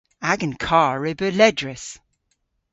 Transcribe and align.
Agan 0.31 0.53
karr 0.65 0.95
re 1.03 1.11
beu 1.19 1.31
ledrys. 1.39 1.85